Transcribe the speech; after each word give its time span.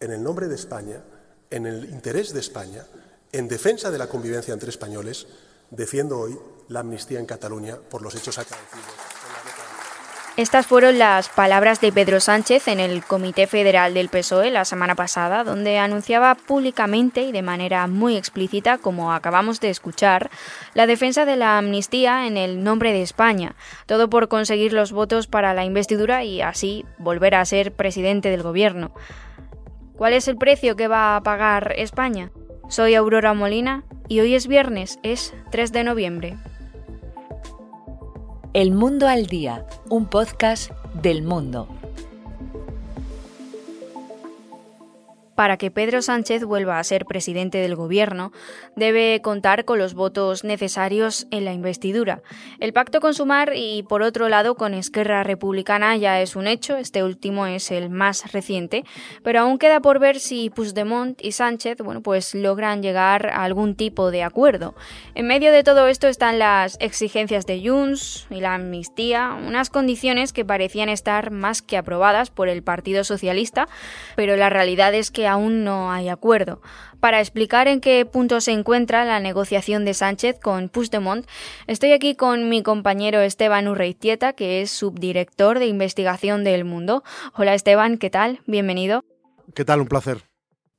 en 0.00 0.12
el 0.12 0.22
nombre 0.22 0.48
de 0.48 0.54
España, 0.54 1.02
en 1.50 1.66
el 1.66 1.84
interés 1.90 2.32
de 2.32 2.40
España, 2.40 2.84
en 3.32 3.48
defensa 3.48 3.90
de 3.90 3.98
la 3.98 4.08
convivencia 4.08 4.54
entre 4.54 4.70
españoles, 4.70 5.26
defiendo 5.70 6.18
hoy 6.18 6.38
la 6.68 6.80
amnistía 6.80 7.18
en 7.18 7.26
Cataluña 7.26 7.76
por 7.76 8.02
los 8.02 8.14
hechos 8.14 8.38
acaecidos. 8.38 9.08
Estas 10.38 10.68
fueron 10.68 11.00
las 11.00 11.28
palabras 11.28 11.80
de 11.80 11.90
Pedro 11.90 12.20
Sánchez 12.20 12.68
en 12.68 12.78
el 12.78 13.02
Comité 13.02 13.48
Federal 13.48 13.92
del 13.92 14.08
PSOE 14.08 14.52
la 14.52 14.64
semana 14.64 14.94
pasada, 14.94 15.42
donde 15.42 15.78
anunciaba 15.78 16.36
públicamente 16.36 17.22
y 17.22 17.32
de 17.32 17.42
manera 17.42 17.88
muy 17.88 18.16
explícita, 18.16 18.78
como 18.78 19.12
acabamos 19.12 19.58
de 19.58 19.70
escuchar, 19.70 20.30
la 20.74 20.86
defensa 20.86 21.24
de 21.24 21.34
la 21.34 21.58
amnistía 21.58 22.28
en 22.28 22.36
el 22.36 22.62
nombre 22.62 22.92
de 22.92 23.02
España, 23.02 23.56
todo 23.86 24.08
por 24.08 24.28
conseguir 24.28 24.72
los 24.72 24.92
votos 24.92 25.26
para 25.26 25.54
la 25.54 25.64
investidura 25.64 26.22
y 26.22 26.40
así 26.40 26.86
volver 26.98 27.34
a 27.34 27.44
ser 27.44 27.72
presidente 27.72 28.30
del 28.30 28.44
gobierno. 28.44 28.92
¿Cuál 29.98 30.12
es 30.12 30.28
el 30.28 30.36
precio 30.36 30.76
que 30.76 30.86
va 30.86 31.16
a 31.16 31.22
pagar 31.24 31.74
España? 31.76 32.30
Soy 32.68 32.94
Aurora 32.94 33.34
Molina 33.34 33.82
y 34.06 34.20
hoy 34.20 34.36
es 34.36 34.46
viernes, 34.46 35.00
es 35.02 35.34
3 35.50 35.72
de 35.72 35.82
noviembre. 35.82 36.36
El 38.54 38.70
Mundo 38.70 39.08
al 39.08 39.26
Día, 39.26 39.66
un 39.90 40.06
podcast 40.06 40.70
del 41.02 41.22
mundo. 41.22 41.77
Para 45.38 45.56
que 45.56 45.70
Pedro 45.70 46.02
Sánchez 46.02 46.42
vuelva 46.42 46.80
a 46.80 46.82
ser 46.82 47.04
presidente 47.04 47.58
del 47.58 47.76
gobierno, 47.76 48.32
debe 48.74 49.22
contar 49.22 49.64
con 49.64 49.78
los 49.78 49.94
votos 49.94 50.42
necesarios 50.42 51.28
en 51.30 51.44
la 51.44 51.52
investidura. 51.52 52.22
El 52.58 52.72
pacto 52.72 53.00
con 53.00 53.14
Sumar 53.14 53.52
y, 53.54 53.84
por 53.84 54.02
otro 54.02 54.28
lado, 54.28 54.56
con 54.56 54.74
Esquerra 54.74 55.22
Republicana 55.22 55.96
ya 55.96 56.20
es 56.20 56.34
un 56.34 56.48
hecho, 56.48 56.76
este 56.76 57.04
último 57.04 57.46
es 57.46 57.70
el 57.70 57.88
más 57.88 58.32
reciente, 58.32 58.82
pero 59.22 59.38
aún 59.38 59.58
queda 59.58 59.78
por 59.78 60.00
ver 60.00 60.18
si 60.18 60.50
Puigdemont 60.50 61.24
y 61.24 61.30
Sánchez, 61.30 61.78
bueno, 61.84 62.02
pues 62.02 62.34
logran 62.34 62.82
llegar 62.82 63.28
a 63.28 63.44
algún 63.44 63.76
tipo 63.76 64.10
de 64.10 64.24
acuerdo. 64.24 64.74
En 65.14 65.28
medio 65.28 65.52
de 65.52 65.62
todo 65.62 65.86
esto 65.86 66.08
están 66.08 66.40
las 66.40 66.76
exigencias 66.80 67.46
de 67.46 67.62
Junts 67.64 68.26
y 68.28 68.40
la 68.40 68.54
amnistía, 68.54 69.38
unas 69.46 69.70
condiciones 69.70 70.32
que 70.32 70.44
parecían 70.44 70.88
estar 70.88 71.30
más 71.30 71.62
que 71.62 71.76
aprobadas 71.76 72.30
por 72.30 72.48
el 72.48 72.64
Partido 72.64 73.04
Socialista, 73.04 73.68
pero 74.16 74.34
la 74.34 74.50
realidad 74.50 74.92
es 74.94 75.12
que 75.12 75.27
aún 75.28 75.62
no 75.62 75.92
hay 75.92 76.08
acuerdo. 76.08 76.60
Para 77.00 77.20
explicar 77.20 77.68
en 77.68 77.80
qué 77.80 78.04
punto 78.04 78.40
se 78.40 78.50
encuentra 78.50 79.04
la 79.04 79.20
negociación 79.20 79.84
de 79.84 79.94
Sánchez 79.94 80.40
con 80.40 80.68
Puigdemont, 80.68 81.26
estoy 81.68 81.92
aquí 81.92 82.16
con 82.16 82.48
mi 82.48 82.62
compañero 82.64 83.20
Esteban 83.20 83.68
Urreitieta, 83.68 84.32
que 84.32 84.62
es 84.62 84.72
subdirector 84.72 85.60
de 85.60 85.66
investigación 85.66 86.42
del 86.42 86.64
Mundo. 86.64 87.04
Hola 87.34 87.54
Esteban, 87.54 87.98
¿qué 87.98 88.10
tal? 88.10 88.40
Bienvenido. 88.46 89.04
¿Qué 89.54 89.64
tal? 89.64 89.80
Un 89.80 89.88
placer. 89.88 90.24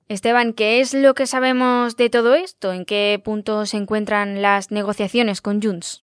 Esteban, 0.09 0.53
¿qué 0.53 0.81
es 0.81 0.93
lo 0.93 1.13
que 1.13 1.27
sabemos 1.27 1.95
de 1.95 2.09
todo 2.09 2.33
esto? 2.33 2.73
¿En 2.73 2.83
qué 2.83 3.21
punto 3.23 3.65
se 3.65 3.77
encuentran 3.77 4.41
las 4.41 4.71
negociaciones 4.71 5.39
con 5.39 5.61
Junts? 5.61 6.03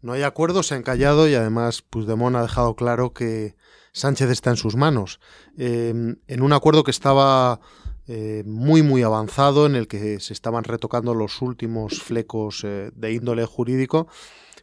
No 0.00 0.12
hay 0.12 0.22
acuerdo, 0.22 0.62
se 0.62 0.74
han 0.74 0.82
callado 0.82 1.28
y 1.28 1.34
además 1.34 1.82
Puigdemont 1.82 2.36
ha 2.36 2.42
dejado 2.42 2.74
claro 2.74 3.12
que 3.12 3.56
Sánchez 3.98 4.30
está 4.30 4.50
en 4.50 4.56
sus 4.56 4.76
manos. 4.76 5.20
Em, 5.56 6.16
en 6.26 6.42
un 6.42 6.52
acuerdo 6.52 6.84
que 6.84 6.90
estaba 6.90 7.60
eh, 8.06 8.42
muy 8.46 8.82
muy 8.82 9.02
avanzado, 9.02 9.66
en 9.66 9.74
el 9.74 9.86
que 9.86 10.18
se 10.20 10.32
estaban 10.32 10.64
retocando 10.64 11.14
los 11.14 11.42
últimos 11.42 12.00
flecos 12.00 12.64
eh, 12.64 12.90
de 12.94 13.12
índole 13.12 13.44
jurídico, 13.44 14.08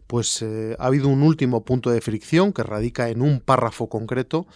pues 0.08 0.41
eh, 0.41 0.75
ha 0.80 0.88
habido 0.88 1.09
un 1.09 1.22
último 1.22 1.63
punto 1.63 1.91
de 1.91 2.02
fricción 2.02 2.53
que 2.53 2.63
radica 2.63 3.09
en 3.09 3.22
un 3.22 3.39
párrafo 3.39 3.88
concreto 3.88 4.47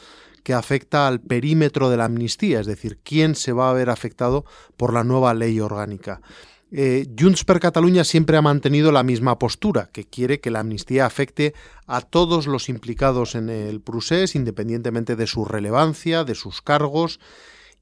que 0.43 0.53
afecta 0.53 1.07
al 1.07 1.19
perímetro 1.19 1.89
de 1.89 1.97
la 1.97 2.05
amnistía, 2.05 2.59
es 2.61 2.65
decir, 2.65 2.97
quién 3.03 3.35
se 3.35 3.51
va 3.51 3.69
a 3.69 3.73
ver 3.73 3.89
afectado 3.89 4.45
por 4.77 4.93
la 4.93 5.03
nueva 5.03 5.33
ley 5.33 5.59
orgánica. 5.59 6.21
Eh, 6.71 7.07
Junts 7.17 7.45
per 7.45 7.59
Catalunya 7.59 8.03
siempre 8.03 8.37
ha 8.37 8.43
mantenido 8.43 8.91
la 8.91 9.03
misma 9.03 9.39
postura, 9.39 9.89
que 9.91 10.05
quiere 10.05 10.39
que 10.39 10.51
la 10.51 10.59
amnistía 10.59 11.05
afecte 11.05 11.55
a 11.87 12.01
todos 12.01 12.45
los 12.45 12.69
implicados 12.69 13.33
en 13.33 13.49
el 13.49 13.81
procés, 13.81 14.35
independientemente 14.35 15.15
de 15.15 15.25
su 15.25 15.45
relevancia, 15.45 16.23
de 16.23 16.35
sus 16.35 16.61
cargos, 16.61 17.19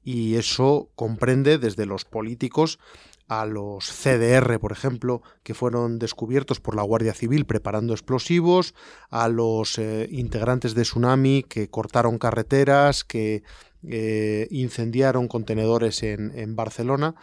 y 0.02 0.36
eso 0.36 0.88
comprende 0.94 1.58
desde 1.58 1.84
los 1.84 2.06
políticos 2.06 2.78
a 3.28 3.44
los 3.44 3.90
CDR, 3.90 4.58
por 4.58 4.72
ejemplo, 4.72 5.20
que 5.42 5.52
fueron 5.52 5.98
descubiertos 5.98 6.60
por 6.60 6.74
la 6.74 6.82
Guardia 6.82 7.12
Civil 7.12 7.44
preparando 7.44 7.92
explosivos, 7.92 8.74
a 9.10 9.28
los 9.28 9.78
eh, 9.78 10.08
integrantes 10.10 10.74
de 10.74 10.84
Tsunami 10.84 11.42
que 11.42 11.68
cortaron 11.68 12.16
carreteras, 12.16 13.04
que 13.04 13.42
eh, 13.86 14.48
incendiaron 14.50 15.28
contenedores 15.28 16.02
en 16.02 16.56
Barcelona. 16.56 17.16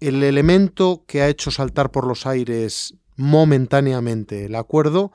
El 0.00 0.22
elemento 0.22 1.04
que 1.06 1.22
ha 1.22 1.28
hecho 1.28 1.50
saltar 1.50 1.90
por 1.90 2.06
los 2.06 2.26
aires 2.26 2.94
momentáneamente 3.16 4.44
el 4.44 4.54
acuerdo 4.54 5.10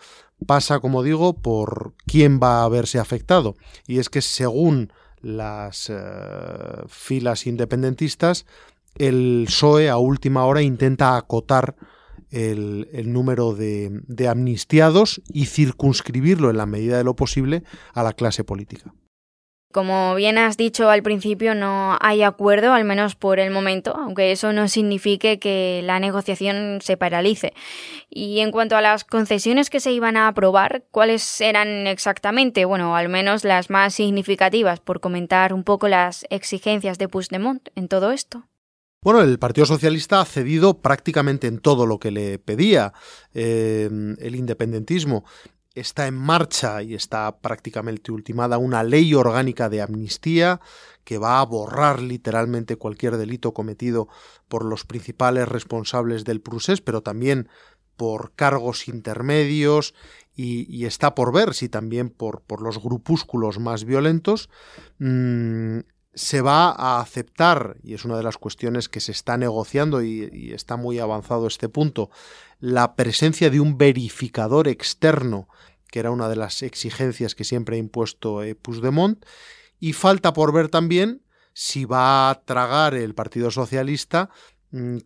pasa, 0.48 0.80
como 0.80 1.04
digo, 1.04 1.34
por 1.34 1.94
quién 2.08 2.40
va 2.42 2.64
a 2.64 2.70
verse 2.70 2.98
afectado. 2.98 3.56
Y 3.86 4.00
es 4.00 4.10
que 4.10 4.22
según 4.22 4.92
las 5.22 5.90
eh, 5.90 5.96
filas 6.88 7.46
independentistas, 7.46 8.48
el 8.98 9.44
PSOE 9.46 9.90
a 9.90 9.98
última 9.98 10.46
hora 10.46 10.64
intenta 10.64 11.16
acotar 11.16 11.76
el, 12.32 12.88
número 13.14 13.54
de 13.54 14.28
amnistiados 14.28 15.22
y 15.28 15.46
circunscribirlo 15.46 16.50
en 16.50 16.58
la 16.58 16.66
medida 16.66 16.98
de 16.98 17.04
lo 17.04 17.16
posible 17.16 17.64
a 17.94 18.04
la 18.04 18.14
clase 18.14 18.44
política. 18.44 18.94
Como 19.72 20.16
bien 20.16 20.38
has 20.38 20.58
dicho 20.58 20.90
al 20.90 21.04
principio, 21.04 21.56
no 21.56 21.98
hay 22.02 22.24
acuerdo, 22.24 22.74
al 22.74 22.86
menos 22.86 23.16
por 23.16 23.40
el 23.40 23.52
momento, 23.52 23.96
aunque 23.96 24.32
eso 24.32 24.54
no 24.54 24.68
signifique 24.68 25.40
que 25.40 25.82
la 25.84 26.00
negociación 26.00 26.80
se 26.82 26.98
paralice. 26.98 27.54
Y 28.10 28.40
en 28.40 28.52
cuanto 28.52 28.76
a 28.76 28.82
las 28.82 29.04
concesiones 29.04 29.70
que 29.70 29.80
se 29.80 29.92
iban 29.92 30.18
a 30.18 30.28
aprobar, 30.28 30.84
¿cuáles 30.92 31.42
eran 31.42 31.88
exactamente? 31.88 32.66
Bueno, 32.66 32.96
al 32.96 33.10
menos 33.10 33.44
las 33.44 33.70
más 33.70 33.94
significativas, 33.94 34.80
por 34.80 35.00
comentar 35.00 35.54
un 35.54 35.64
poco 35.64 35.88
las 35.88 36.26
exigencias 36.30 36.98
de 36.98 37.08
Puigdemont 37.08 37.70
en 37.76 37.88
todo 37.88 38.12
esto. 38.12 38.46
Bueno, 39.04 39.22
el 39.22 39.40
Partido 39.40 39.66
Socialista 39.66 40.22
ha 40.22 40.26
cedido 40.26 40.80
prácticamente 40.80 41.48
en 41.48 41.58
todo 41.58 41.88
lo 41.88 41.98
que 41.98 42.12
le 42.12 42.38
pedía 42.38 42.94
eh, 43.34 43.90
el 44.20 44.36
independentismo 44.36 45.26
está 45.74 46.08
en 46.08 46.16
marcha 46.16 46.82
y 46.84 46.94
está 46.94 47.38
prácticamente 47.40 48.12
ultimada 48.12 48.58
una 48.58 48.84
ley 48.84 49.14
orgánica 49.14 49.70
de 49.70 49.82
amnistía 49.82 50.60
que 51.04 51.18
va 51.18 51.40
a 51.40 51.46
borrar 51.46 52.02
literalmente 52.02 52.76
cualquier 52.76 53.18
delito 53.18 53.54
cometido 53.54 54.08
por 54.48 54.66
los 54.66 54.86
principales 54.86 55.48
responsables 55.48 56.26
del 56.26 56.42
procés, 56.42 56.82
pero 56.82 57.02
también 57.02 57.48
por 57.96 58.34
cargos 58.34 58.88
intermedios 58.88 59.94
y, 60.36 60.86
está 60.86 61.14
por 61.14 61.32
ver 61.32 61.54
si 61.54 61.70
también 61.70 62.10
por, 62.10 62.42
por 62.42 62.62
los 62.62 62.82
grupúsculos 62.82 63.60
más 63.60 63.86
violentos. 63.86 64.50
Mm, 64.98 65.80
se 66.14 66.42
va 66.42 66.72
a 66.72 67.00
aceptar, 67.00 67.78
y 67.84 67.94
es 67.94 68.04
una 68.06 68.18
de 68.18 68.24
las 68.24 68.38
cuestiones 68.38 68.90
que 68.90 69.00
se 69.00 69.12
está 69.12 69.38
negociando 69.38 70.02
y, 70.04 70.52
está 70.54 70.76
muy 70.76 71.00
avanzado 71.00 71.48
este 71.48 71.70
punto, 71.70 72.10
la 72.60 72.96
presencia 72.96 73.50
de 73.50 73.60
un 73.60 73.78
verificador 73.78 74.68
externo, 74.68 75.48
que 75.88 76.00
era 76.00 76.12
una 76.12 76.30
de 76.30 76.36
las 76.36 76.64
exigencias 76.64 77.36
que 77.36 77.44
siempre 77.44 77.76
ha 77.76 77.80
impuesto 77.80 78.44
eh, 78.44 78.56
Puigdemont, 78.56 79.26
y 79.80 79.94
falta 79.94 80.34
por 80.34 80.54
ver 80.54 80.70
también 80.70 81.24
si 81.54 81.86
va 81.86 82.30
a 82.30 82.44
tragar 82.44 82.94
el 82.94 83.16
Partido 83.16 83.52
Socialista 83.52 84.30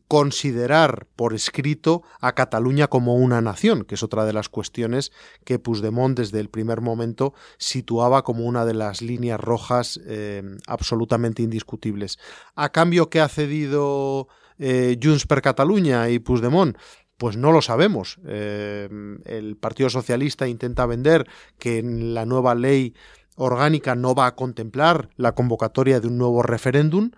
considerar 0.07 1.07
por 1.15 1.33
escrito 1.33 2.03
a 2.19 2.35
Cataluña 2.35 2.87
como 2.87 3.15
una 3.15 3.41
nación, 3.41 3.83
que 3.83 3.95
es 3.95 4.03
otra 4.03 4.25
de 4.25 4.33
las 4.33 4.47
cuestiones 4.47 5.11
que 5.43 5.57
Puigdemont 5.57 6.17
desde 6.17 6.39
el 6.39 6.49
primer 6.49 6.81
momento 6.81 7.33
situaba 7.57 8.23
como 8.23 8.45
una 8.45 8.65
de 8.65 8.75
las 8.75 9.01
líneas 9.01 9.39
rojas 9.39 9.99
eh, 10.05 10.43
absolutamente 10.67 11.41
indiscutibles. 11.41 12.19
A 12.55 12.71
cambio 12.71 13.09
que 13.09 13.21
ha 13.21 13.27
cedido 13.27 14.27
eh, 14.59 14.99
Junts 15.01 15.25
per 15.25 15.41
Cataluña 15.41 16.09
y 16.09 16.19
Puigdemont, 16.19 16.77
pues 17.17 17.37
no 17.37 17.51
lo 17.51 17.61
sabemos. 17.61 18.19
Eh, 18.25 18.87
el 19.25 19.57
Partido 19.57 19.89
Socialista 19.89 20.47
intenta 20.47 20.85
vender 20.85 21.27
que 21.57 21.79
en 21.79 22.13
la 22.13 22.25
nueva 22.25 22.53
ley 22.53 22.93
orgánica 23.35 23.95
no 23.95 24.13
va 24.15 24.27
a 24.27 24.35
contemplar 24.35 25.09
la 25.15 25.33
convocatoria 25.33 25.99
de 25.99 26.07
un 26.07 26.17
nuevo 26.17 26.43
referéndum, 26.43 27.11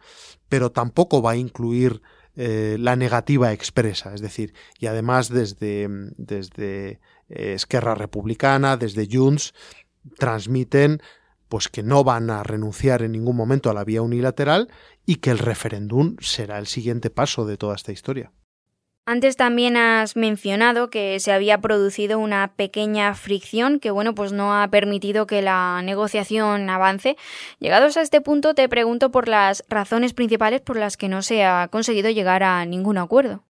pero 0.49 0.71
tampoco 0.71 1.21
va 1.21 1.31
a 1.31 1.35
incluir 1.35 2.01
eh, 2.39 2.77
la 2.79 2.95
negativa 2.95 3.51
expresa. 3.51 4.13
Es 4.13 4.21
decir, 4.21 4.53
y 4.79 4.85
además 4.85 5.29
desde, 5.29 5.87
desde 6.17 6.99
eh, 7.29 7.53
Esquerra 7.53 7.95
Republicana, 7.95 8.77
desde 8.77 9.07
Junts, 9.11 9.55
transmiten 10.19 11.01
pues 11.49 11.67
que 11.67 11.81
no 11.81 12.03
van 12.03 12.29
a 12.29 12.43
renunciar 12.43 13.01
en 13.01 13.13
ningún 13.13 13.35
momento 13.35 13.71
a 13.71 13.73
la 13.73 13.83
vía 13.83 14.03
unilateral 14.03 14.69
y 15.05 15.15
que 15.15 15.31
el 15.31 15.39
referéndum 15.39 16.15
será 16.19 16.59
el 16.59 16.67
siguiente 16.67 17.09
paso 17.09 17.45
de 17.45 17.57
toda 17.57 17.75
esta 17.75 17.91
historia. 17.91 18.31
Antes 19.09 19.37
también 19.37 19.77
has 19.77 20.17
mencionado 20.17 20.89
que 20.89 21.21
se 21.21 21.31
había 21.31 21.61
producido 21.61 22.19
una 22.19 22.51
pequeña 22.57 23.15
fricción 23.15 23.79
que, 23.79 23.89
bueno, 23.89 24.13
pues 24.13 24.33
no 24.33 24.53
ha 24.53 24.67
permitido 24.67 25.25
que 25.25 25.41
la 25.41 25.81
negociación 25.81 26.69
avance. 26.69 27.15
Llegados 27.57 27.95
a 27.95 28.01
este 28.01 28.19
punto, 28.19 28.53
te 28.53 28.67
pregunto 28.67 29.09
por 29.09 29.29
las 29.29 29.63
razones 29.69 30.13
principales 30.13 30.59
por 30.59 30.75
las 30.75 30.97
que 30.97 31.07
no 31.07 31.21
se 31.21 31.45
ha 31.45 31.69
conseguido 31.69 32.09
llegar 32.09 32.43
a 32.43 32.65
ningún 32.65 32.97
acuerdo. 32.97 33.45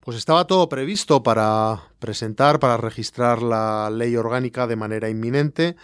Pues 0.00 0.16
estaba 0.16 0.48
todo 0.48 0.68
previsto 0.68 1.22
para 1.22 1.92
presentar, 2.00 2.58
para 2.58 2.76
registrar 2.76 3.42
la 3.42 3.90
ley 3.90 4.16
orgánica 4.16 4.66
de 4.66 4.74
manera 4.74 5.08
inminente. 5.08 5.76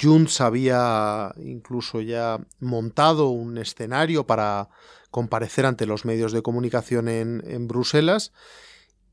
Junts 0.00 0.40
había 0.40 1.32
incluso 1.36 2.00
ya 2.00 2.40
montado 2.60 3.28
un 3.28 3.58
escenario 3.58 4.26
para 4.26 4.70
comparecer 5.10 5.66
ante 5.66 5.86
los 5.86 6.04
medios 6.04 6.32
de 6.32 6.42
comunicación 6.42 7.08
en, 7.08 7.68
Bruselas 7.68 8.32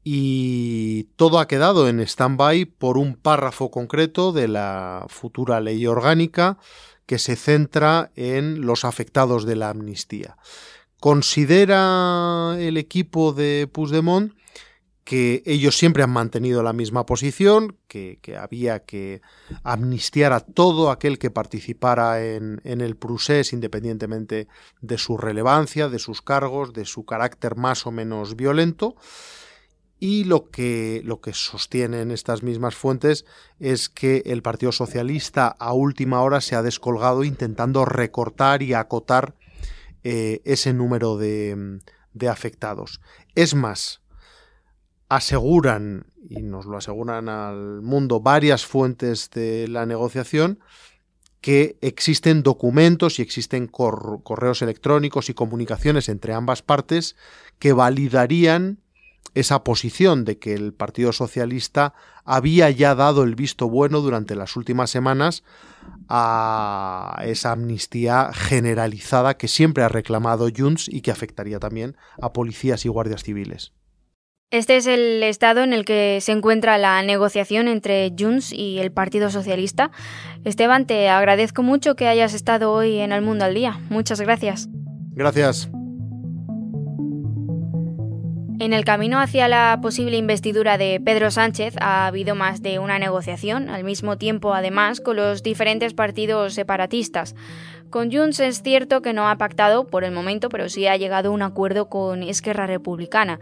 y 0.04 1.06
todo 1.16 1.40
ha 1.40 1.48
quedado 1.48 1.88
en 1.88 2.00
stand-by 2.00 2.66
por 2.66 2.98
un 2.98 3.16
párrafo 3.16 3.72
concreto 3.72 4.32
de 4.32 4.48
la 4.48 5.06
futura 5.10 5.62
ley 5.62 5.88
orgánica 5.88 6.58
que 7.06 7.18
se 7.18 7.36
centra 7.36 8.12
en 8.16 8.62
los 8.62 8.86
afectados 8.86 9.46
de 9.46 9.56
la 9.56 9.70
amnistía. 9.70 10.38
Considera 11.00 12.56
el 12.60 12.78
equipo 12.78 13.34
de 13.34 13.70
Puigdemont 13.72 14.34
que 15.06 15.44
ellos 15.46 15.78
siempre 15.78 16.02
han 16.02 16.10
mantenido 16.10 16.64
la 16.64 16.74
misma 16.74 17.06
posición, 17.06 17.78
que, 17.88 18.20
había 18.38 18.86
que 18.86 19.22
amnistiar 19.64 20.34
a 20.34 20.40
todo 20.40 20.90
aquel 20.90 21.20
que 21.20 21.30
participara 21.30 22.26
en, 22.26 22.60
el 22.64 22.98
procés 22.98 23.54
independientemente 23.54 24.48
de 24.82 24.98
su 24.98 25.18
relevancia, 25.18 25.90
de 25.90 26.00
sus 26.00 26.24
cargos, 26.24 26.74
de 26.74 26.86
su 26.86 27.06
carácter 27.06 27.56
más 27.56 27.86
o 27.86 27.92
menos 27.92 28.36
violento. 28.36 28.96
Y 30.00 30.24
lo 30.24 30.50
que, 30.50 31.02
lo 31.06 31.22
que 31.22 31.34
sostienen 31.34 32.10
estas 32.10 32.42
mismas 32.42 32.76
fuentes 32.76 33.26
es 33.60 33.90
que 33.90 34.24
el 34.26 34.42
Partido 34.42 34.72
Socialista 34.72 35.48
a 35.48 35.72
última 35.74 36.22
hora 36.22 36.42
se 36.42 36.56
ha 36.56 36.64
descolgado 36.64 37.24
intentando 37.24 37.86
recortar 37.86 38.64
y 38.64 38.74
acotar 38.74 39.36
eh, 40.04 40.42
ese 40.46 40.74
número 40.74 41.16
de, 41.16 41.80
de 42.14 42.28
afectados. 42.28 43.02
Es 43.36 43.54
más, 43.54 44.02
aseguran, 45.10 46.06
y 46.30 46.42
nos 46.42 46.66
lo 46.66 46.78
aseguran 46.78 47.30
al 47.30 47.82
mundo 47.82 48.20
varias 48.20 48.66
fuentes 48.66 49.30
de 49.32 49.68
la 49.68 49.86
negociación, 49.86 50.60
que 51.42 51.78
existen 51.82 52.42
documentos 52.42 53.20
y 53.20 53.22
existen 53.22 53.68
correos 53.68 54.64
electrónicos 54.64 55.30
y 55.30 55.36
comunicaciones 55.36 56.10
entre 56.10 56.34
ambas 56.34 56.64
partes 56.64 57.16
que 57.60 57.72
validarían 57.72 58.80
esa 59.36 59.64
posición 59.64 60.26
de 60.26 60.40
que 60.40 60.56
el 60.56 60.74
Partido 60.74 61.12
Socialista 61.12 61.94
había 62.24 62.72
ya 62.72 62.96
dado 62.96 63.22
el 63.22 63.36
visto 63.36 63.70
bueno 63.70 64.02
durante 64.02 64.34
las 64.34 64.56
últimas 64.56 64.90
semanas 64.90 65.44
a 66.10 67.22
esa 67.26 67.52
amnistía 67.52 68.32
generalizada 68.34 69.38
que 69.38 69.48
siempre 69.48 69.84
ha 69.84 69.90
reclamado 69.90 70.48
Junts 70.56 70.88
y 70.90 71.02
que 71.02 71.12
afectaría 71.12 71.60
también 71.60 71.96
a 72.20 72.34
policías 72.34 72.86
y 72.86 72.90
guardias 72.90 73.24
civiles. 73.24 73.74
Este 74.52 74.78
es 74.78 74.86
el 74.86 75.24
estado 75.24 75.64
en 75.64 75.74
el 75.74 75.86
que 75.86 76.20
se 76.22 76.32
encuentra 76.32 76.78
la 76.78 77.02
negociación 77.02 77.68
entre 77.68 78.14
Junts 78.18 78.54
y 78.54 78.78
el 78.78 78.92
Partido 78.92 79.30
Socialista. 79.32 79.92
Esteban, 80.44 80.86
te 80.86 81.10
agradezco 81.10 81.64
mucho 81.64 81.96
que 81.96 82.08
hayas 82.08 82.34
estado 82.34 82.72
hoy 82.72 83.00
en 83.00 83.12
El 83.12 83.24
Mundo 83.24 83.46
al 83.46 83.56
Día. 83.56 83.80
Muchas 83.90 84.22
gracias. 84.22 84.70
Gracias. 85.14 85.70
En 88.58 88.72
el 88.72 88.86
camino 88.86 89.20
hacia 89.20 89.50
la 89.50 89.80
posible 89.82 90.16
investidura 90.16 90.78
de 90.78 91.02
Pedro 91.04 91.30
Sánchez 91.30 91.76
ha 91.82 92.08
habido 92.08 92.36
más 92.36 92.62
de 92.62 92.80
una 92.80 93.00
negociación, 93.00 93.70
al 93.70 93.84
mismo 93.84 94.18
tiempo 94.18 94.54
además 94.54 95.02
con 95.02 95.18
los 95.18 95.44
diferentes 95.44 95.94
partidos 95.94 96.54
separatistas. 96.54 97.36
Con 97.90 98.12
Junts 98.12 98.40
es 98.40 98.62
cierto 98.62 99.02
que 99.02 99.14
no 99.14 99.28
ha 99.28 99.38
pactado 99.38 99.88
por 99.88 100.06
el 100.06 100.12
momento, 100.12 100.50
pero 100.50 100.70
sí 100.70 100.88
ha 100.88 100.96
llegado 100.96 101.30
a 101.30 101.34
un 101.34 101.42
acuerdo 101.42 101.90
con 101.90 102.24
Esquerra 102.24 102.66
Republicana. 102.66 103.40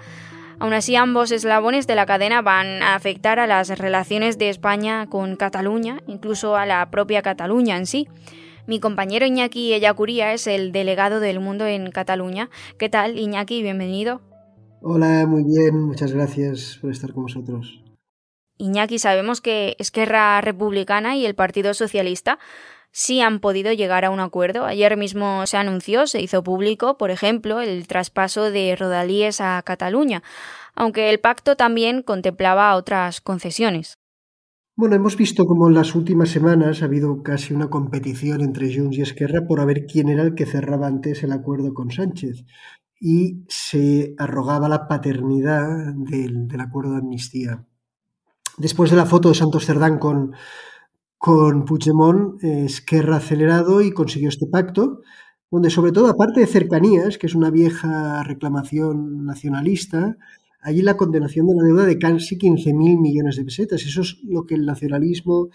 Aún 0.60 0.74
así, 0.74 0.96
ambos 0.96 1.32
eslabones 1.32 1.88
de 1.88 1.96
la 1.96 2.06
cadena 2.06 2.42
van 2.42 2.82
a 2.84 2.96
afectar 2.96 3.40
a 3.40 3.48
las 3.48 3.70
relaciones 3.78 4.38
de 4.38 4.50
España 4.50 5.08
con 5.08 5.36
Cataluña, 5.36 6.00
incluso 6.08 6.56
a 6.56 6.66
la 6.66 6.90
propia 6.92 7.22
Cataluña 7.22 7.78
en 7.78 7.86
sí. 7.86 8.08
Mi 8.66 8.80
compañero 8.80 9.26
Iñaki 9.26 9.74
Ellacuría 9.74 10.32
es 10.34 10.48
el 10.48 10.72
delegado 10.72 11.20
del 11.20 11.40
mundo 11.40 11.66
en 11.66 11.92
Cataluña. 11.92 12.50
¿Qué 12.78 12.88
tal, 12.88 13.20
Iñaki? 13.20 13.62
Bienvenido. 13.62 14.22
Hola, 14.82 15.26
muy 15.28 15.44
bien, 15.44 15.82
muchas 15.82 16.14
gracias 16.14 16.78
por 16.82 16.92
estar 16.92 17.14
con 17.14 17.24
vosotros. 17.24 17.84
Iñaki, 18.58 19.00
sabemos 19.00 19.42
que 19.42 19.76
Esquerra 19.80 20.40
Republicana 20.40 21.18
y 21.18 21.26
el 21.26 21.36
Partido 21.36 21.74
Socialista 21.74 22.40
sí 22.94 23.20
han 23.20 23.40
podido 23.40 23.74
llegar 23.74 24.06
a 24.06 24.12
un 24.12 24.22
acuerdo. 24.22 24.66
Ayer 24.66 24.96
mismo 24.96 25.46
se 25.48 25.58
anunció, 25.58 26.08
se 26.08 26.22
hizo 26.22 26.44
público, 26.44 26.98
por 26.98 27.12
ejemplo, 27.12 27.60
el 27.60 27.86
traspaso 27.88 28.52
de 28.52 28.76
Rodalíes 28.78 29.42
a 29.42 29.62
Cataluña, 29.64 30.24
aunque 30.76 31.10
el 31.10 31.20
pacto 31.20 31.58
también 31.58 32.04
contemplaba 32.04 32.76
otras 32.76 33.20
concesiones. 33.20 33.98
Bueno, 34.76 34.96
hemos 34.96 35.18
visto 35.18 35.46
como 35.46 35.68
en 35.68 35.76
las 35.76 35.94
últimas 35.94 36.30
semanas 36.30 36.82
ha 36.82 36.86
habido 36.86 37.22
casi 37.22 37.54
una 37.54 37.70
competición 37.70 38.42
entre 38.42 38.74
Junts 38.76 38.98
y 38.98 39.02
Esquerra 39.02 39.46
por 39.48 39.64
ver 39.66 39.86
quién 39.86 40.10
era 40.10 40.24
el 40.24 40.34
que 40.34 40.46
cerraba 40.46 40.88
antes 40.88 41.24
el 41.24 41.32
acuerdo 41.32 41.74
con 41.74 41.92
Sánchez. 41.92 42.46
Y 43.00 43.44
se 43.50 44.16
arrogaba 44.18 44.70
la 44.70 44.88
paternidad 44.88 45.94
del, 45.96 46.48
del 46.48 46.62
acuerdo 46.62 46.94
de 46.94 47.00
amnistía. 47.00 47.66
Después 48.58 48.90
de 48.90 48.98
la 48.98 49.06
foto 49.06 49.30
de 49.30 49.36
Santos 49.36 49.66
Cerdán 49.66 50.00
con, 50.00 50.34
con 51.24 51.64
Puigdemont, 51.64 52.44
Esquerra 52.44 53.16
acelerado 53.16 53.82
y 53.82 53.94
consiguió 53.94 54.28
este 54.28 54.46
pacto, 54.46 55.00
donde 55.50 55.70
sobre 55.70 55.94
todo, 55.94 56.10
aparte 56.10 56.42
de 56.42 56.48
cercanías, 56.48 57.18
que 57.18 57.28
es 57.28 57.34
una 57.34 57.50
vieja 57.50 58.24
reclamación 58.24 59.26
nacionalista, 59.26 60.18
allí 60.60 60.82
la 60.82 60.98
condenación 60.98 61.48
de 61.48 61.56
la 61.56 61.64
deuda 61.64 61.86
de 61.86 61.98
casi 61.98 62.38
15.000 62.38 63.00
millones 63.00 63.38
de 63.38 63.46
pesetas. 63.46 63.84
Eso 63.84 64.02
es 64.02 64.18
lo 64.26 64.46
que 64.46 64.56
el 64.56 64.66
nacionalismo, 64.66 65.48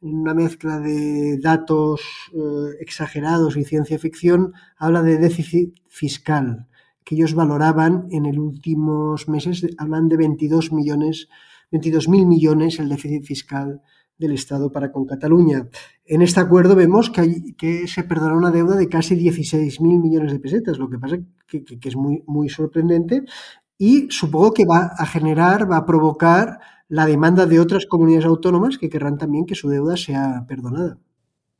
una 0.00 0.34
mezcla 0.34 0.80
de 0.80 1.38
datos 1.38 2.00
eh, 2.34 2.78
exagerados 2.80 3.56
y 3.56 3.62
ciencia 3.62 4.00
ficción, 4.00 4.54
habla 4.76 5.04
de 5.04 5.18
déficit 5.18 5.72
fiscal, 5.86 6.66
que 7.04 7.14
ellos 7.14 7.34
valoraban 7.34 8.08
en 8.10 8.24
los 8.24 8.36
últimos 8.38 9.28
meses, 9.28 9.64
hablan 9.78 10.08
de 10.08 10.16
22 10.16 10.72
millones, 10.72 11.28
22.000 11.70 12.26
millones 12.26 12.80
el 12.80 12.88
déficit 12.88 13.22
fiscal 13.22 13.82
del 14.22 14.32
Estado 14.32 14.72
para 14.72 14.90
con 14.90 15.04
Cataluña. 15.04 15.68
En 16.04 16.22
este 16.22 16.40
acuerdo 16.40 16.74
vemos 16.74 17.10
que, 17.10 17.86
se 17.86 18.04
perdonó 18.04 18.36
una 18.36 18.50
deuda 18.50 18.76
de 18.76 18.88
casi 18.88 19.16
16.000 19.16 19.80
millones 20.00 20.32
de 20.32 20.40
pesetas, 20.40 20.78
lo 20.78 20.88
que 20.88 20.98
pasa 20.98 21.18
que, 21.46 21.64
es 21.82 21.96
muy, 21.96 22.48
sorprendente 22.48 23.24
y 23.78 24.08
supongo 24.10 24.52
que 24.52 24.64
va 24.64 24.92
a 24.96 25.06
generar, 25.06 25.70
va 25.70 25.78
a 25.78 25.86
provocar 25.86 26.60
la 26.88 27.06
demanda 27.06 27.46
de 27.46 27.60
otras 27.60 27.86
comunidades 27.86 28.26
autónomas 28.26 28.78
que 28.78 28.88
querrán 28.88 29.18
también 29.18 29.46
que 29.46 29.54
su 29.54 29.68
deuda 29.68 29.96
sea 29.96 30.44
perdonada. 30.46 30.98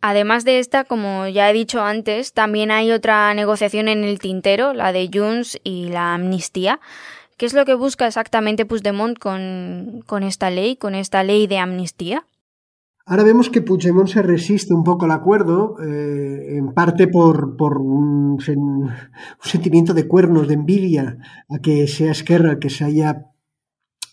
Además 0.01 0.45
de 0.45 0.59
esta, 0.59 0.85
como 0.85 1.29
ya 1.29 1.49
he 1.49 1.53
dicho 1.53 1.83
antes, 1.83 2.33
también 2.33 2.71
hay 2.71 2.91
otra 2.91 3.33
negociación 3.35 3.89
en 3.89 4.05
el 4.05 4.19
tintero, 4.19 4.75
la 4.75 4.93
de 4.93 5.09
Junts 5.13 5.61
y 5.63 5.89
la 5.91 6.15
amnistía. 6.15 6.81
¿Qué 7.37 7.47
es 7.47 7.55
lo 7.55 7.65
que 7.65 7.75
busca 7.75 8.07
exactamente 8.07 8.67
Puigdemont 8.67 9.19
con 9.19 10.23
esta 10.23 10.51
ley, 10.51 10.77
con 10.77 10.95
esta 10.95 11.23
ley 11.23 11.47
de 11.47 11.59
amnistía? 11.59 12.25
Ahora 13.05 13.25
vemos 13.25 13.51
que 13.51 13.63
Puigdemont 13.63 14.09
se 14.09 14.23
resiste 14.23 14.73
un 14.73 14.85
poco 14.85 15.07
al 15.07 15.11
acuerdo, 15.11 15.77
eh, 15.83 16.57
en 16.57 16.73
parte 16.73 17.09
por, 17.09 17.57
un, 17.81 18.39
sentimiento 19.41 19.93
de 19.93 20.07
cuernos, 20.07 20.47
de 20.47 20.55
envidia, 20.55 21.19
a 21.49 21.59
que 21.59 21.89
sea 21.89 22.13
Esquerra 22.13 22.61
que 22.61 22.71
se 22.71 22.85
haya 22.85 23.27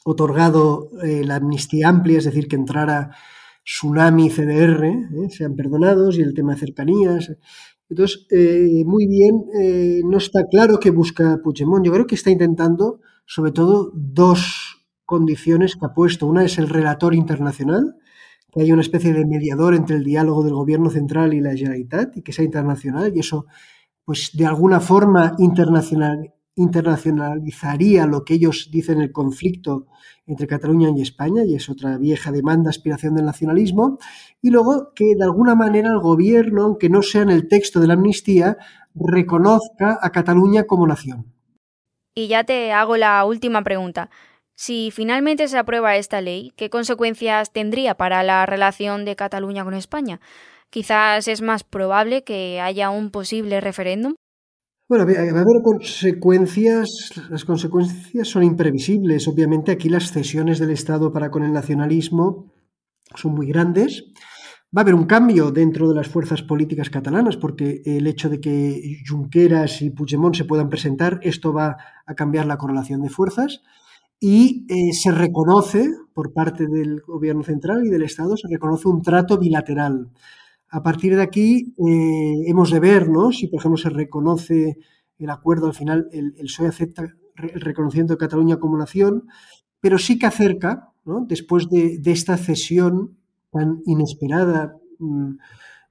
otorgado 0.05 0.89
eh, 1.03 1.23
la 1.23 1.35
amnistía 1.35 1.87
amplia, 1.87 2.17
es 2.17 2.25
decir, 2.25 2.47
que 2.47 2.55
entrara 2.55 3.11
Tsunami 3.63 4.31
CDR, 4.31 4.85
eh, 4.85 5.29
sean 5.29 5.55
perdonados, 5.55 6.17
y 6.17 6.21
el 6.21 6.33
tema 6.33 6.53
de 6.53 6.59
cercanías. 6.59 7.31
Entonces, 7.89 8.27
muy 8.85 9.07
bien, 9.07 9.45
no 10.07 10.19
está 10.19 10.45
claro 10.45 10.79
qué 10.79 10.91
busca 10.91 11.39
Puigdemont. 11.43 11.83
Yo 11.83 11.91
creo 11.91 12.05
que 12.05 12.13
está 12.13 12.29
intentando, 12.29 12.99
sobre 13.25 13.51
todo, 13.51 13.91
dos 13.95 14.85
condiciones 15.05 15.75
que 15.75 15.87
ha 15.87 15.93
puesto. 15.95 16.27
Una 16.27 16.45
es 16.45 16.59
el 16.59 16.69
relator 16.69 17.15
internacional, 17.15 17.95
que 18.51 18.61
haya 18.61 18.73
una 18.73 18.81
especie 18.81 19.13
de 19.13 19.25
mediador 19.25 19.75
entre 19.75 19.95
el 19.95 20.03
diálogo 20.03 20.43
del 20.43 20.53
gobierno 20.53 20.89
central 20.89 21.33
y 21.33 21.41
la 21.41 21.55
Generalitat 21.55 22.17
y 22.17 22.21
que 22.21 22.33
sea 22.33 22.45
internacional 22.45 23.15
y 23.15 23.19
eso 23.19 23.45
pues 24.09 24.31
de 24.33 24.47
alguna 24.47 24.79
forma 24.79 25.35
internacional, 25.37 26.33
internacionalizaría 26.55 28.07
lo 28.07 28.25
que 28.25 28.33
ellos 28.33 28.69
dicen 28.71 29.01
el 29.01 29.11
conflicto 29.11 29.85
entre 30.25 30.47
Cataluña 30.47 30.89
y 30.95 31.01
España, 31.03 31.43
y 31.45 31.53
es 31.53 31.69
otra 31.69 31.97
vieja 31.99 32.31
demanda, 32.31 32.71
aspiración 32.71 33.13
del 33.13 33.25
nacionalismo, 33.25 33.99
y 34.41 34.49
luego 34.49 34.93
que 34.95 35.13
de 35.15 35.23
alguna 35.23 35.53
manera 35.53 35.89
el 35.89 35.99
gobierno, 35.99 36.63
aunque 36.63 36.89
no 36.89 37.03
sea 37.03 37.21
en 37.21 37.29
el 37.29 37.47
texto 37.47 37.79
de 37.79 37.85
la 37.85 37.93
amnistía, 37.93 38.57
reconozca 38.95 39.99
a 40.01 40.09
Cataluña 40.11 40.63
como 40.63 40.87
nación. 40.87 41.31
Y 42.15 42.27
ya 42.29 42.43
te 42.43 42.71
hago 42.71 42.97
la 42.97 43.23
última 43.25 43.63
pregunta. 43.63 44.09
Si 44.61 44.91
finalmente 44.91 45.47
se 45.47 45.57
aprueba 45.57 45.95
esta 45.95 46.19
ley, 46.19 46.51
¿qué 46.57 46.69
consecuencias 46.69 47.53
tendría 47.53 47.95
para 47.95 48.23
la 48.23 48.45
relación 48.45 49.05
de 49.05 49.15
Cataluña 49.15 49.63
con 49.63 49.73
España? 49.73 50.19
Quizás 50.69 51.29
es 51.29 51.41
más 51.41 51.63
probable 51.63 52.25
que 52.25 52.59
haya 52.59 52.89
un 52.89 53.09
posible 53.09 53.61
referéndum. 53.61 54.15
Bueno, 54.89 55.05
va 55.05 55.13
a 55.13 55.21
haber 55.21 55.61
consecuencias, 55.63 56.89
las 57.29 57.45
consecuencias 57.45 58.27
son 58.27 58.43
imprevisibles. 58.43 59.29
Obviamente 59.29 59.71
aquí 59.71 59.87
las 59.87 60.11
cesiones 60.11 60.59
del 60.59 60.71
Estado 60.71 61.13
para 61.13 61.31
con 61.31 61.43
el 61.43 61.53
nacionalismo 61.53 62.51
son 63.15 63.35
muy 63.35 63.47
grandes. 63.47 64.11
Va 64.75 64.81
a 64.81 64.83
haber 64.83 64.93
un 64.93 65.05
cambio 65.05 65.51
dentro 65.51 65.87
de 65.87 65.95
las 65.95 66.09
fuerzas 66.09 66.43
políticas 66.43 66.89
catalanas 66.89 67.37
porque 67.37 67.81
el 67.85 68.07
hecho 68.07 68.27
de 68.27 68.41
que 68.41 68.97
Junqueras 69.07 69.81
y 69.81 69.91
Puigdemont 69.91 70.35
se 70.35 70.43
puedan 70.43 70.67
presentar, 70.67 71.21
esto 71.23 71.53
va 71.53 71.77
a 72.05 72.13
cambiar 72.13 72.45
la 72.45 72.57
correlación 72.57 73.01
de 73.01 73.09
fuerzas 73.09 73.61
y 74.19 74.65
eh, 74.69 74.93
se 74.93 75.11
reconoce 75.11 75.89
por 76.13 76.33
parte 76.33 76.67
del 76.67 77.01
gobierno 77.01 77.43
central 77.43 77.85
y 77.85 77.89
del 77.89 78.03
Estado, 78.03 78.35
se 78.35 78.47
reconoce 78.49 78.87
un 78.87 79.01
trato 79.01 79.37
bilateral. 79.37 80.09
A 80.69 80.83
partir 80.83 81.15
de 81.15 81.21
aquí 81.21 81.73
eh, 81.77 82.43
hemos 82.47 82.71
de 82.71 82.79
ver 82.79 83.09
¿no? 83.09 83.31
si, 83.31 83.47
por 83.47 83.59
ejemplo, 83.59 83.77
se 83.77 83.89
reconoce 83.89 84.77
el 85.17 85.29
acuerdo, 85.29 85.67
al 85.67 85.73
final 85.73 86.07
el, 86.11 86.33
el 86.37 86.45
PSOE 86.45 86.67
acepta 86.67 87.03
el 87.03 87.61
reconocimiento 87.61 88.13
de 88.13 88.17
Cataluña 88.17 88.57
como 88.57 88.77
nación, 88.77 89.27
pero 89.79 89.97
sí 89.97 90.19
que 90.19 90.25
acerca, 90.25 90.91
¿no? 91.05 91.25
después 91.27 91.69
de, 91.69 92.01
esta 92.05 92.37
cesión 92.37 93.17
tan 93.51 93.81
inesperada 93.85 94.75
mmm, 94.99 95.35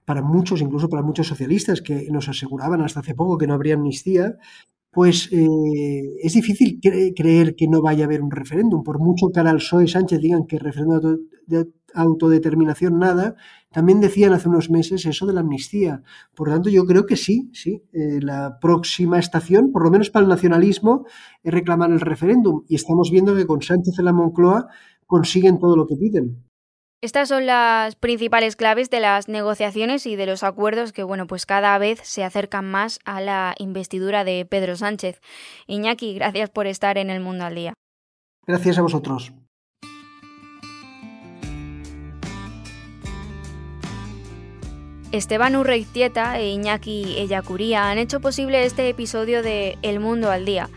para 0.04 0.23
muchos, 0.23 0.61
incluso 0.61 0.88
para 0.88 1.02
muchos 1.02 1.26
socialistas 1.26 1.80
que 1.82 2.08
nos 2.11 2.28
aseguraban 2.28 2.80
hasta 2.82 3.00
hace 3.00 3.14
poco 3.14 3.37
que 3.37 3.47
no 3.47 3.54
habría 3.54 3.75
amnistía, 3.75 4.37
pues 4.99 5.28
eh, 5.31 6.17
es 6.25 6.33
difícil 6.33 6.81
cre 6.83 7.14
creer 7.14 7.55
que 7.55 7.69
no 7.69 7.81
vaya 7.81 8.02
a 8.02 8.07
haber 8.07 8.21
un 8.21 8.33
referéndum. 8.33 8.83
Por 8.83 8.99
mucho 8.99 9.28
que 9.33 9.38
ahora 9.38 9.52
el 9.52 9.85
y 9.85 9.87
Sánchez 9.87 10.19
digan 10.19 10.45
que 10.49 10.59
referéndum 10.59 11.19
de 11.47 11.69
autodeterminación 11.95 12.99
nada, 12.99 13.37
también 13.71 14.00
decían 14.00 14.33
hace 14.33 14.49
unos 14.49 14.71
meses 14.71 15.07
eso 15.07 15.25
de 15.25 15.35
la 15.35 15.43
amnistía. 15.43 16.02
Por 16.35 16.49
lo 16.49 16.55
tanto, 16.55 16.69
yo 16.69 16.85
creo 16.85 17.07
que 17.07 17.14
sí, 17.14 17.49
sí. 17.52 17.85
Eh, 17.93 18.19
la 18.21 18.59
próxima 18.61 19.21
estación, 19.21 19.71
por 19.71 19.85
lo 19.85 19.93
menos 19.93 20.11
para 20.11 20.25
el 20.25 20.31
nacionalismo, 20.31 21.07
es 21.45 21.55
reclamar 21.55 21.93
el 21.93 22.00
referéndum. 22.00 22.64
Y 22.67 22.75
estamos 22.75 23.12
viendo 23.12 23.37
que 23.37 23.47
con 23.47 23.62
Sánchez 23.62 24.00
en 24.00 24.05
la 24.05 24.12
Moncloa 24.12 24.67
consiguen 25.07 25.61
todo 25.61 25.76
lo 25.76 25.87
que 25.87 25.95
piden. 25.95 26.48
Estas 27.00 27.28
son 27.28 27.47
las 27.47 27.95
principales 27.95 28.57
claves 28.57 28.90
de 28.90 28.99
las 28.99 29.28
negociaciones 29.28 30.05
y 30.05 30.17
de 30.17 30.26
los 30.26 30.43
acuerdos 30.43 30.93
que, 30.93 31.05
bueno, 31.05 31.28
pues 31.28 31.47
cada 31.47 31.78
vez 31.78 32.00
se 32.02 32.25
acercan 32.25 32.64
más 32.64 32.99
a 33.05 33.21
la 33.21 33.55
investidura 33.59 34.25
de 34.25 34.45
Pedro 34.45 34.75
Sánchez. 34.75 35.21
Iñaki, 35.69 36.14
gracias 36.14 36.50
por 36.50 36.67
estar 36.67 36.99
en 36.99 37.11
el 37.11 37.21
Mundo 37.21 37.45
al 37.45 37.55
Día. 37.55 37.75
Gracias 38.49 38.78
a 38.78 38.83
vosotros. 38.83 39.33
Esteban 45.12 45.55
Urreiztieta 45.55 46.38
e 46.40 46.49
Iñaki 46.50 47.17
Ellacuría 47.19 47.90
han 47.90 47.99
hecho 47.99 48.21
posible 48.21 48.64
este 48.67 48.88
episodio 48.88 49.45
de 49.45 49.78
El 49.83 50.00
Mundo 50.00 50.33
al 50.33 50.45
Día. 50.45 50.69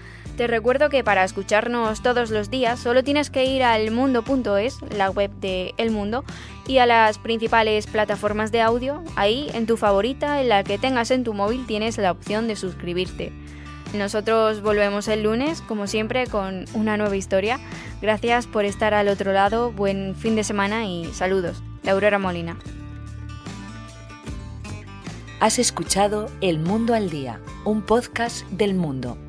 Te 0.41 0.47
recuerdo 0.47 0.89
que 0.89 1.03
para 1.03 1.23
escucharnos 1.23 2.01
todos 2.01 2.31
los 2.31 2.49
días 2.49 2.79
solo 2.79 3.03
tienes 3.03 3.29
que 3.29 3.45
ir 3.45 3.61
al 3.61 3.91
mundo.es, 3.91 4.79
la 4.97 5.11
web 5.11 5.29
de 5.39 5.75
El 5.77 5.91
Mundo, 5.91 6.23
y 6.65 6.79
a 6.79 6.87
las 6.87 7.19
principales 7.19 7.85
plataformas 7.85 8.51
de 8.51 8.59
audio. 8.59 9.03
Ahí, 9.15 9.51
en 9.53 9.67
tu 9.67 9.77
favorita, 9.77 10.41
en 10.41 10.49
la 10.49 10.63
que 10.63 10.79
tengas 10.79 11.11
en 11.11 11.23
tu 11.23 11.35
móvil, 11.35 11.67
tienes 11.67 11.99
la 11.99 12.09
opción 12.09 12.47
de 12.47 12.55
suscribirte. 12.55 13.31
Nosotros 13.93 14.63
volvemos 14.63 15.07
el 15.09 15.21
lunes, 15.21 15.61
como 15.61 15.85
siempre, 15.85 16.25
con 16.25 16.65
una 16.73 16.97
nueva 16.97 17.15
historia. 17.15 17.59
Gracias 18.01 18.47
por 18.47 18.65
estar 18.65 18.95
al 18.95 19.09
otro 19.09 19.33
lado, 19.33 19.71
buen 19.71 20.15
fin 20.15 20.35
de 20.35 20.43
semana 20.43 20.87
y 20.87 21.05
saludos. 21.13 21.61
De 21.83 21.91
Aurora 21.91 22.17
Molina. 22.17 22.57
Has 25.39 25.59
escuchado 25.59 26.31
El 26.41 26.57
Mundo 26.57 26.95
al 26.95 27.11
Día, 27.11 27.39
un 27.63 27.83
podcast 27.83 28.43
del 28.49 28.73
mundo 28.73 29.19